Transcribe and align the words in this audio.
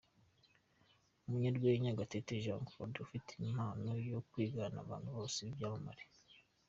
Umunyarwenya, 1.25 1.97
Gatete 1.99 2.33
Jean 2.43 2.61
Claude 2.69 2.99
afite 3.05 3.29
impano 3.43 3.89
yo 4.11 4.19
kwigana 4.29 4.77
abantu 4.81 5.09
bose 5.17 5.37
b'ibyamamare. 5.43 6.03